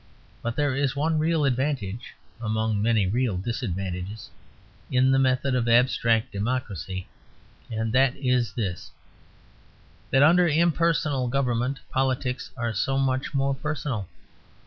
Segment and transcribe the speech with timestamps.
[0.41, 4.31] But there is one real advantage (among many real disadvantages)
[4.89, 7.05] in the method of abstract democracy,
[7.69, 8.89] and that is this:
[10.09, 14.09] that under impersonal government politics are so much more personal.